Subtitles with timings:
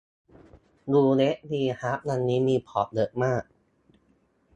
[0.91, 3.43] ยูเอสบีฮับอันนี้มีพอร์ตเยอะมาก